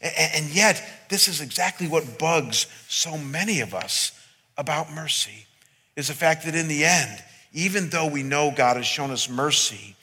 [0.00, 4.12] And yet, this is exactly what bugs so many of us
[4.56, 5.46] about mercy
[5.94, 9.28] is the fact that in the end, even though we know God has shown us
[9.28, 9.94] mercy,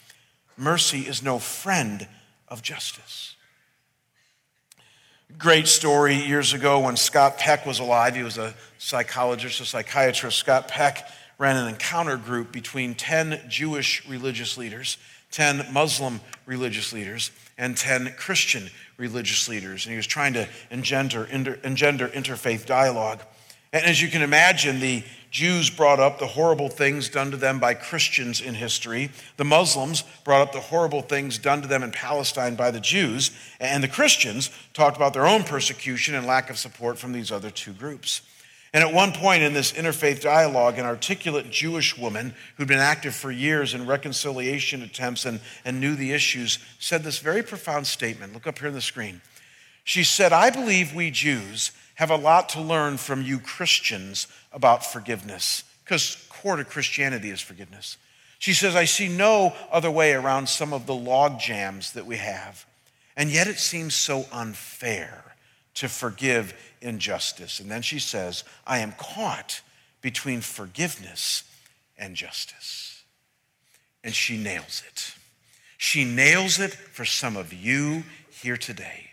[0.56, 2.06] mercy is no friend
[2.48, 3.29] of justice.
[5.38, 8.16] Great story years ago when Scott Peck was alive.
[8.16, 10.38] He was a psychologist, a psychiatrist.
[10.38, 14.98] Scott Peck ran an encounter group between 10 Jewish religious leaders,
[15.30, 19.86] 10 Muslim religious leaders, and 10 Christian religious leaders.
[19.86, 23.22] And he was trying to engender, engender interfaith dialogue.
[23.72, 27.60] And as you can imagine, the Jews brought up the horrible things done to them
[27.60, 29.10] by Christians in history.
[29.36, 33.30] The Muslims brought up the horrible things done to them in Palestine by the Jews.
[33.60, 37.50] And the Christians talked about their own persecution and lack of support from these other
[37.50, 38.22] two groups.
[38.72, 43.14] And at one point in this interfaith dialogue, an articulate Jewish woman who'd been active
[43.14, 48.32] for years in reconciliation attempts and, and knew the issues said this very profound statement.
[48.32, 49.20] Look up here on the screen.
[49.82, 54.86] She said, I believe we Jews have a lot to learn from you Christians about
[54.86, 57.98] forgiveness, because core to Christianity is forgiveness.
[58.38, 62.16] She says, I see no other way around some of the log jams that we
[62.16, 62.64] have,
[63.18, 65.22] and yet it seems so unfair
[65.74, 67.60] to forgive injustice.
[67.60, 69.60] And then she says, I am caught
[70.00, 71.44] between forgiveness
[71.98, 73.02] and justice.
[74.02, 75.14] And she nails it.
[75.76, 79.09] She nails it for some of you here today.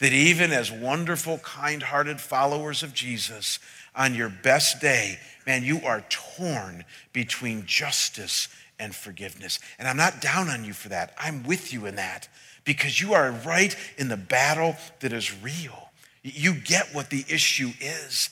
[0.00, 3.58] That even as wonderful, kind hearted followers of Jesus,
[3.94, 9.58] on your best day, man, you are torn between justice and forgiveness.
[9.78, 11.14] And I'm not down on you for that.
[11.18, 12.28] I'm with you in that
[12.64, 15.90] because you are right in the battle that is real.
[16.22, 18.30] You get what the issue is.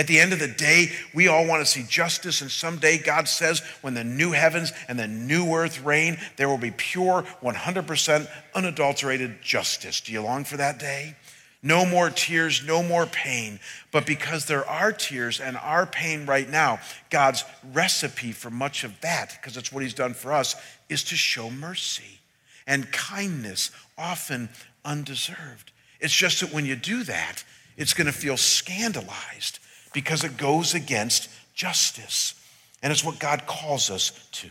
[0.00, 3.28] At the end of the day, we all want to see justice, and someday God
[3.28, 8.26] says, when the new heavens and the new earth reign, there will be pure, 100%
[8.54, 10.00] unadulterated justice.
[10.00, 11.16] Do you long for that day?
[11.62, 13.60] No more tears, no more pain.
[13.92, 16.80] But because there are tears and our pain right now,
[17.10, 17.44] God's
[17.74, 20.56] recipe for much of that, because it's what He's done for us,
[20.88, 22.20] is to show mercy
[22.66, 24.48] and kindness, often
[24.82, 25.72] undeserved.
[26.00, 27.44] It's just that when you do that,
[27.76, 29.58] it's going to feel scandalized
[29.92, 32.34] because it goes against justice.
[32.82, 34.48] And it's what God calls us to.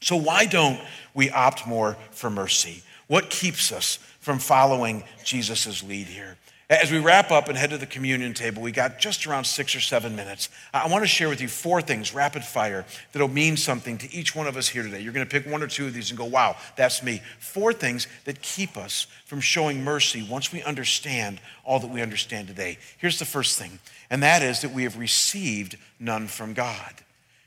[0.00, 0.80] So, why don't
[1.14, 2.82] we opt more for mercy?
[3.08, 6.36] What keeps us from following Jesus' lead here?
[6.68, 9.76] As we wrap up and head to the communion table, we got just around six
[9.76, 10.48] or seven minutes.
[10.74, 14.34] I want to share with you four things, rapid fire, that'll mean something to each
[14.34, 15.00] one of us here today.
[15.00, 17.22] You're going to pick one or two of these and go, wow, that's me.
[17.38, 22.48] Four things that keep us from showing mercy once we understand all that we understand
[22.48, 22.78] today.
[22.98, 23.78] Here's the first thing,
[24.10, 26.94] and that is that we have received none from God.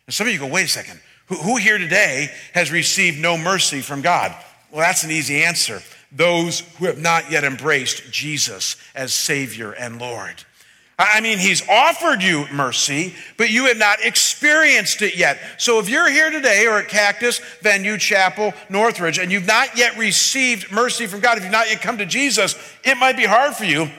[0.08, 3.38] And some of you go, wait a second, who, who here today has received no
[3.38, 4.34] mercy from God?
[4.72, 10.00] Well, that's an easy answer those who have not yet embraced Jesus as Savior and
[10.00, 10.44] Lord.
[11.02, 15.40] I mean, he's offered you mercy, but you have not experienced it yet.
[15.58, 19.98] So if you're here today or at Cactus, Venue, Chapel, Northridge, and you've not yet
[19.98, 23.56] received mercy from God, if you've not yet come to Jesus, it might be hard
[23.56, 23.90] for you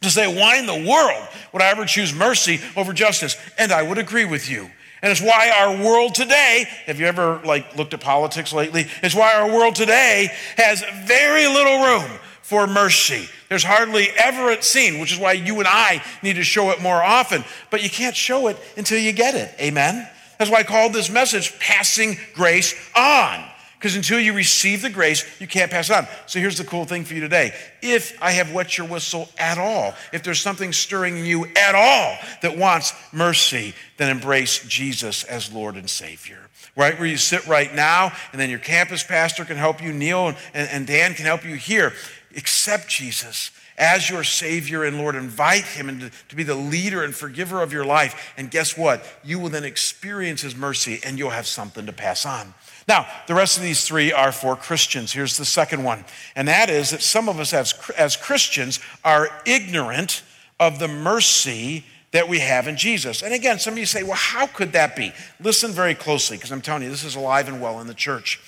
[0.00, 3.36] to say, why in the world would I ever choose mercy over justice?
[3.58, 4.70] And I would agree with you.
[5.02, 8.86] And it's why our world today, have you ever like looked at politics lately?
[9.02, 13.28] It's why our world today has very little room for mercy.
[13.48, 16.80] There's hardly ever a scene, which is why you and I need to show it
[16.80, 17.44] more often.
[17.70, 19.54] But you can't show it until you get it.
[19.60, 20.08] Amen?
[20.38, 23.44] That's why I called this message Passing Grace On.
[23.78, 26.08] Because until you receive the grace, you can't pass it on.
[26.26, 27.54] So here's the cool thing for you today.
[27.80, 31.74] If I have wet your whistle at all, if there's something stirring in you at
[31.74, 36.40] all that wants mercy, then embrace Jesus as Lord and Savior
[36.76, 40.28] right where you sit right now, and then your campus pastor can help you, Neil
[40.28, 41.92] and, and, Dan can help you here
[42.36, 45.14] accept Jesus as your Savior and Lord.
[45.14, 48.32] Invite Him into, to be the leader and forgiver of your life.
[48.36, 49.04] And guess what?
[49.24, 52.54] You will then experience His mercy and you'll have something to pass on.
[52.88, 55.12] Now, the rest of these three are for Christians.
[55.12, 59.28] Here's the second one, and that is that some of us as, as Christians are
[59.44, 60.22] ignorant
[60.58, 63.22] of the mercy that we have in Jesus.
[63.22, 65.12] And again, some of you say, well, how could that be?
[65.38, 68.40] Listen very closely, because I'm telling you, this is alive and well in the church.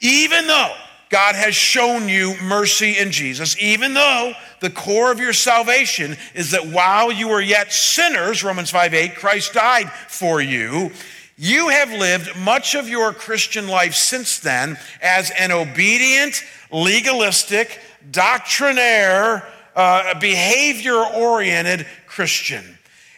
[0.00, 0.74] Even though
[1.10, 6.52] God has shown you mercy in Jesus, even though the core of your salvation is
[6.52, 10.92] that while you were yet sinners, Romans 5 8, Christ died for you.
[11.40, 17.80] You have lived much of your Christian life since then as an obedient, legalistic,
[18.10, 22.64] doctrinaire, uh, behavior oriented Christian.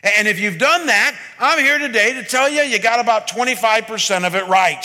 [0.03, 4.27] And if you've done that, I'm here today to tell you you got about 25%
[4.27, 4.85] of it right.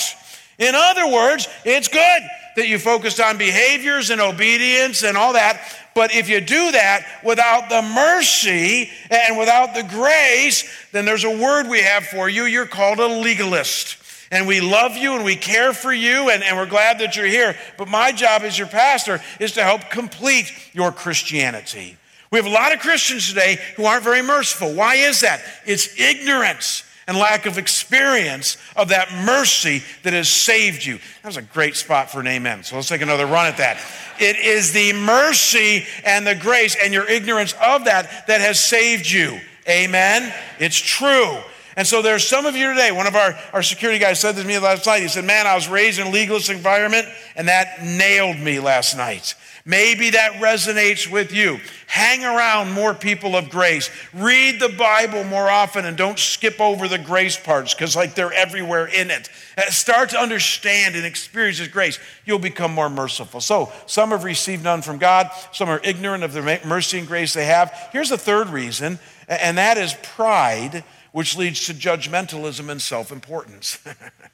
[0.57, 2.21] In other words, it's good
[2.55, 5.61] that you focused on behaviors and obedience and all that.
[5.93, 11.37] But if you do that without the mercy and without the grace, then there's a
[11.37, 12.43] word we have for you.
[12.43, 13.97] You're called a legalist.
[14.31, 17.25] And we love you and we care for you and, and we're glad that you're
[17.27, 17.55] here.
[17.77, 21.97] But my job as your pastor is to help complete your Christianity.
[22.31, 24.73] We have a lot of Christians today who aren't very merciful.
[24.73, 25.41] Why is that?
[25.65, 30.97] It's ignorance and lack of experience of that mercy that has saved you.
[31.21, 32.63] That was a great spot for an amen.
[32.63, 33.79] So let's take another run at that.
[34.19, 39.09] It is the mercy and the grace and your ignorance of that that has saved
[39.09, 39.39] you.
[39.67, 40.33] Amen.
[40.59, 41.37] It's true.
[41.77, 44.43] And so there's some of you today, one of our, our security guys said to
[44.43, 45.01] me last night.
[45.01, 48.95] He said, Man, I was raised in a legalist environment, and that nailed me last
[48.95, 49.35] night.
[49.67, 51.59] Maybe that resonates with you.
[51.87, 53.89] Hang around more people of grace.
[54.13, 58.31] Read the Bible more often and don't skip over the grace parts because, like, they're
[58.31, 59.27] everywhere in it.
[59.57, 61.97] Uh, start to understand and experience His grace.
[62.25, 63.41] You'll become more merciful.
[63.41, 67.33] So, some have received none from God, some are ignorant of the mercy and grace
[67.33, 67.73] they have.
[67.91, 73.79] Here's the third reason, and that is pride, which leads to judgmentalism and self importance.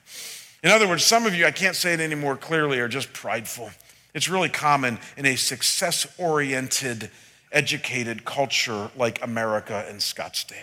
[0.64, 3.14] in other words, some of you, I can't say it any more clearly, are just
[3.14, 3.72] prideful.
[4.14, 7.10] It's really common in a success oriented,
[7.52, 10.56] educated culture like America and Scottsdale.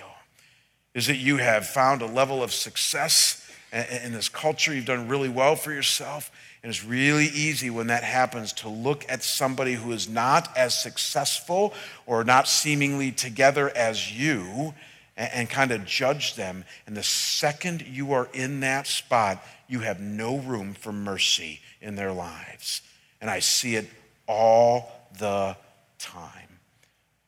[0.94, 5.28] Is that you have found a level of success in this culture, you've done really
[5.28, 6.30] well for yourself,
[6.62, 10.80] and it's really easy when that happens to look at somebody who is not as
[10.80, 11.74] successful
[12.06, 14.74] or not seemingly together as you
[15.16, 16.64] and, and kind of judge them.
[16.86, 21.94] And the second you are in that spot, you have no room for mercy in
[21.94, 22.80] their lives.
[23.20, 23.88] And I see it
[24.26, 25.56] all the
[25.98, 26.48] time.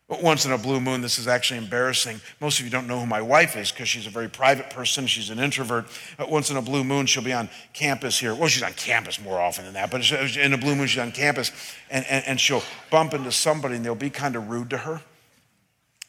[0.09, 2.21] Once in a blue moon, this is actually embarrassing.
[2.41, 5.07] Most of you don't know who my wife is because she's a very private person.
[5.07, 5.87] She's an introvert.
[6.19, 8.35] Once in a blue moon, she'll be on campus here.
[8.35, 11.13] Well, she's on campus more often than that, but in a blue moon, she's on
[11.13, 11.53] campus
[11.91, 15.01] and, and, and she'll bump into somebody and they'll be kind of rude to her.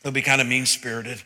[0.02, 1.22] They'll be kind of mean spirited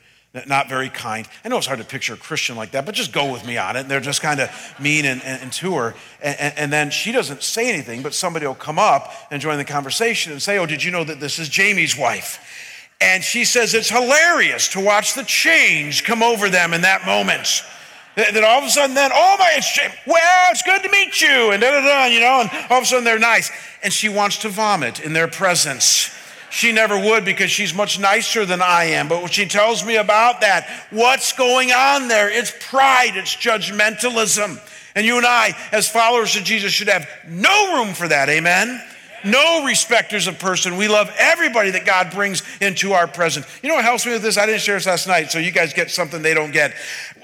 [0.47, 1.27] not very kind.
[1.43, 3.57] I know it's hard to picture a Christian like that, but just go with me
[3.57, 3.81] on it.
[3.81, 5.95] And they're just kind of mean and, and, and to her.
[6.21, 9.57] And, and, and, then she doesn't say anything, but somebody will come up and join
[9.57, 12.39] the conversation and say, Oh, did you know that this is Jamie's wife?
[13.01, 17.63] And she says it's hilarious to watch the change come over them in that moment.
[18.15, 19.93] That all of a sudden, then, oh my, it's Jamie.
[20.07, 22.83] Well, it's good to meet you, and da da da, you know, and all of
[22.83, 23.51] a sudden they're nice.
[23.83, 26.14] And she wants to vomit in their presence.
[26.55, 29.09] She never would because she's much nicer than I am.
[29.09, 32.29] But when she tells me about that, what's going on there?
[32.29, 34.61] It's pride, it's judgmentalism.
[34.95, 38.29] And you and I, as followers of Jesus, should have no room for that.
[38.29, 38.81] Amen?
[39.25, 40.77] No respecters of person.
[40.77, 43.45] We love everybody that God brings into our presence.
[43.61, 44.37] You know what helps me with this?
[44.37, 46.73] I didn't share this last night, so you guys get something they don't get.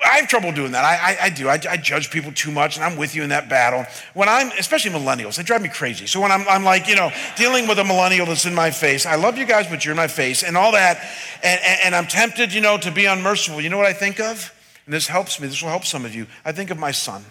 [0.04, 0.84] I have trouble doing that.
[0.84, 1.48] I, I, I do.
[1.48, 3.86] I, I, judge people too much, and I'm with you in that battle.
[4.14, 6.08] When I'm, especially millennials, they drive me crazy.
[6.08, 9.06] So when I'm, I'm like, you know, dealing with a millennial that's in my face,
[9.06, 10.98] I love you guys, but you're in my face, and all that,
[11.44, 13.62] and, and, and I'm tempted, you know, to be unmerciful.
[13.62, 14.54] You know what I think of?
[14.86, 15.48] And this helps me.
[15.48, 16.28] This will help some of you.
[16.44, 17.24] I think of my son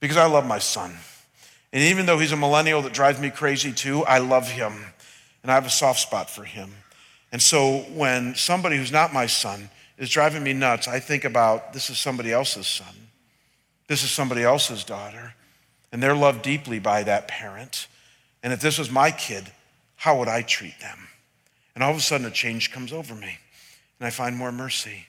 [0.00, 0.96] because I love my son.
[1.72, 4.72] And even though he's a millennial that drives me crazy too, I love him
[5.42, 6.72] and I have a soft spot for him.
[7.30, 11.72] And so when somebody who's not my son is driving me nuts, I think about
[11.72, 13.08] this is somebody else's son,
[13.88, 15.34] this is somebody else's daughter,
[15.92, 17.88] and they're loved deeply by that parent.
[18.42, 19.52] And if this was my kid,
[19.96, 21.08] how would I treat them?
[21.74, 23.38] And all of a sudden, a change comes over me,
[23.98, 25.06] and I find more mercy.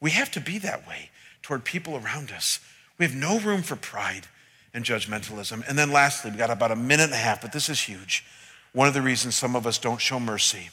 [0.00, 1.10] We have to be that way
[1.42, 2.60] toward people around us.
[2.98, 4.26] We have no room for pride
[4.74, 5.66] and judgmentalism.
[5.68, 8.24] And then lastly, we got about a minute and a half, but this is huge.
[8.72, 10.70] One of the reasons some of us don't show mercy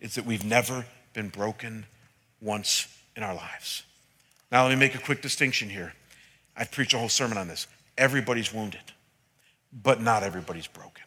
[0.00, 1.86] is that we've never been broken
[2.40, 3.82] once in our lives.
[4.50, 5.94] Now, let me make a quick distinction here.
[6.56, 7.66] I've preached a whole sermon on this.
[7.96, 8.92] Everybody's wounded,
[9.72, 11.04] but not everybody's broken.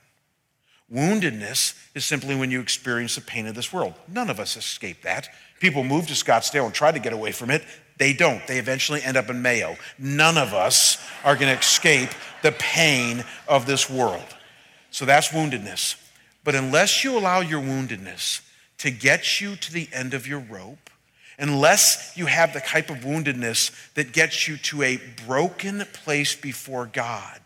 [0.92, 3.94] Woundedness is simply when you experience the pain of this world.
[4.08, 5.30] None of us escape that.
[5.60, 7.64] People move to Scottsdale and try to get away from it.
[7.98, 8.46] They don't.
[8.48, 9.78] They eventually end up in Mayo.
[9.98, 12.10] None of us are going to escape
[12.42, 14.36] the pain of this world.
[14.92, 15.96] So that's woundedness.
[16.44, 18.42] But unless you allow your woundedness
[18.80, 20.90] to get you to the end of your rope,
[21.40, 26.86] unless you have the type of woundedness that gets you to a broken place before
[26.86, 27.40] God,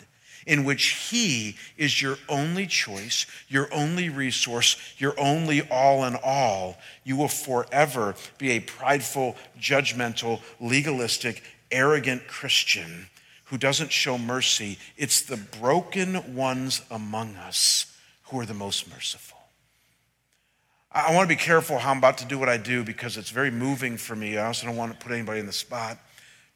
[0.46, 6.78] in which He is your only choice, your only resource, your only all in all,
[7.04, 13.08] you will forever be a prideful, judgmental, legalistic, arrogant Christian
[13.46, 14.78] who doesn't show mercy.
[14.96, 19.38] It's the broken ones among us who are the most merciful.
[20.92, 23.30] I want to be careful how I'm about to do what I do because it's
[23.30, 24.38] very moving for me.
[24.38, 26.00] I also don't want to put anybody in the spot.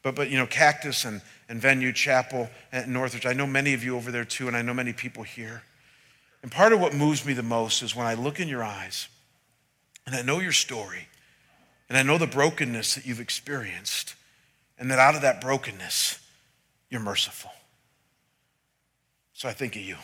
[0.04, 3.82] But, but you know, Cactus and, and Venue Chapel at Northridge, I know many of
[3.82, 5.62] you over there too, and I know many people here.
[6.42, 9.08] And part of what moves me the most is when I look in your eyes
[10.06, 11.08] and I know your story
[11.88, 14.14] and I know the brokenness that you've experienced,
[14.78, 16.18] and that out of that brokenness,
[16.90, 17.50] you're merciful.
[19.32, 19.96] So I think of you.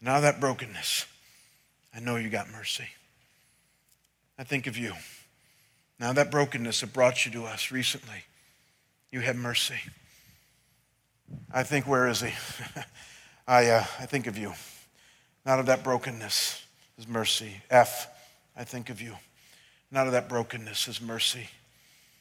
[0.00, 1.06] And out of that brokenness,
[1.94, 2.88] I know you got mercy.
[4.38, 4.92] I think of you.
[5.98, 8.24] Now, that brokenness that brought you to us recently,
[9.10, 9.78] you have mercy.
[11.52, 12.32] I think, where is he?
[13.48, 14.52] I, uh, I think of you.
[15.44, 16.64] Out of that brokenness
[16.98, 17.52] is mercy.
[17.70, 18.08] F,
[18.56, 19.14] I think of you.
[19.90, 21.48] And out of that brokenness is mercy.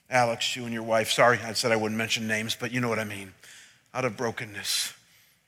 [0.10, 2.90] Alex, you and your wife, sorry, I said I wouldn't mention names, but you know
[2.90, 3.34] what I mean.
[3.94, 4.94] Out of brokenness,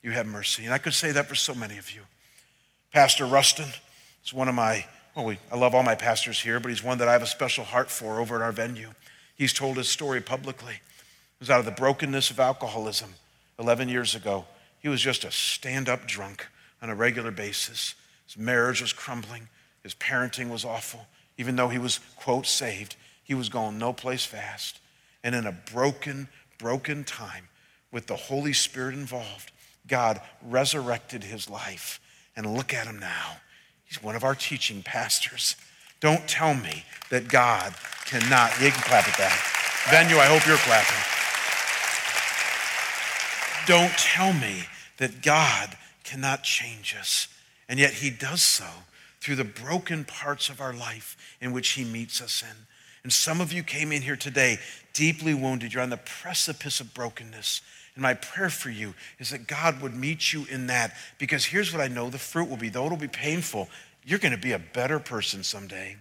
[0.01, 0.65] you have mercy.
[0.65, 2.01] And I could say that for so many of you.
[2.91, 3.67] Pastor Rustin
[4.25, 4.85] is one of my,
[5.15, 7.27] well, we, I love all my pastors here, but he's one that I have a
[7.27, 8.89] special heart for over at our venue.
[9.35, 10.79] He's told his story publicly
[11.39, 13.13] was out of the brokenness of alcoholism
[13.59, 14.45] 11 years ago.
[14.79, 16.47] He was just a stand up drunk
[16.81, 17.95] on a regular basis.
[18.25, 19.47] His marriage was crumbling,
[19.83, 21.07] his parenting was awful.
[21.37, 24.79] Even though he was, quote, saved, he was going no place fast.
[25.23, 26.27] And in a broken,
[26.57, 27.47] broken time,
[27.91, 29.51] with the Holy Spirit involved,
[29.87, 31.99] God resurrected his life.
[32.35, 33.37] And look at him now.
[33.85, 35.55] He's one of our teaching pastors.
[35.99, 37.73] Don't tell me that God
[38.05, 38.51] cannot.
[38.61, 39.87] You can clap at that.
[39.89, 41.16] Venue, I hope you're clapping.
[43.67, 44.63] Don't tell me
[44.97, 47.27] that God cannot change us.
[47.67, 48.65] And yet he does so
[49.19, 52.55] through the broken parts of our life in which he meets us in.
[53.03, 54.57] And some of you came in here today
[54.93, 55.73] deeply wounded.
[55.73, 57.61] You're on the precipice of brokenness.
[57.95, 60.95] And my prayer for you is that God would meet you in that.
[61.17, 63.67] Because here's what I know the fruit will be, though it'll be painful,
[64.05, 65.97] you're going to be a better person someday.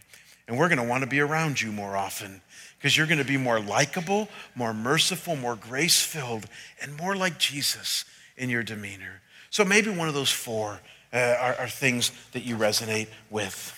[0.47, 2.41] And we're going to want to be around you more often
[2.87, 6.47] because you're going to be more likable, more merciful, more grace filled,
[6.81, 8.05] and more like Jesus
[8.37, 9.23] in your demeanor.
[9.51, 10.79] So maybe one of those four
[11.13, 13.75] uh, are, are things that you resonate with.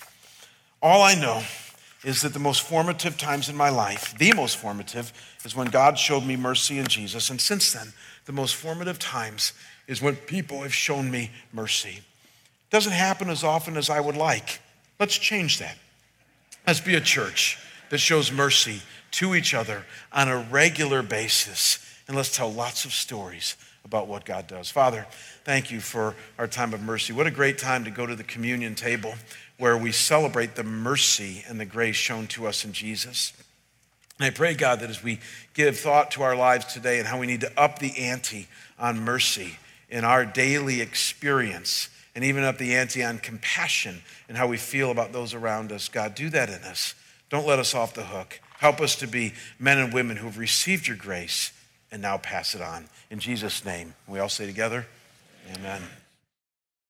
[0.79, 1.41] All I know
[2.03, 5.11] is that the most formative times in my life, the most formative,
[5.43, 7.31] is when God showed me mercy in Jesus.
[7.31, 7.93] And since then,
[8.25, 9.53] the most formative times
[9.87, 12.01] is when people have shown me mercy.
[12.69, 14.61] Doesn't happen as often as I would like.
[14.99, 15.79] Let's change that.
[16.67, 17.57] Let's be a church
[17.89, 18.81] that shows mercy
[19.11, 21.79] to each other on a regular basis.
[22.07, 23.55] And let's tell lots of stories
[23.85, 24.69] about what God does.
[24.69, 25.07] Father,
[25.43, 27.13] thank you for our time of mercy.
[27.13, 29.15] What a great time to go to the communion table
[29.57, 33.33] where we celebrate the mercy and the grace shown to us in Jesus.
[34.19, 35.19] And I pray, God, that as we
[35.53, 38.47] give thought to our lives today and how we need to up the ante
[38.77, 39.57] on mercy
[39.89, 44.91] in our daily experience and even up the ante on compassion and how we feel
[44.91, 45.87] about those around us.
[45.89, 46.95] God, do that in us.
[47.29, 48.41] Don't let us off the hook.
[48.59, 51.53] Help us to be men and women who have received your grace
[51.91, 52.89] and now pass it on.
[53.09, 54.85] In Jesus' name, we all say together,
[55.55, 55.81] Amen.